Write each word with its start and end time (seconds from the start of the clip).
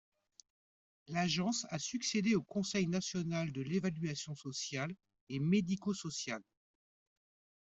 L’Agence 1.09 1.67
a 1.69 1.77
succédé 1.77 2.33
au 2.33 2.41
Conseil 2.41 2.87
national 2.87 3.51
de 3.51 3.61
l’évaluation 3.61 4.33
sociale 4.33 4.95
et 5.29 5.37
médico-sociale. 5.39 6.41